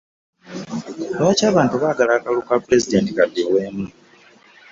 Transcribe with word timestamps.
Lwaki 1.17 1.43
abantu 1.51 1.75
bagala 1.83 2.11
akalulu 2.17 2.41
ka 2.47 2.55
pulezidenti 2.63 3.09
kadibwemu? 3.17 3.85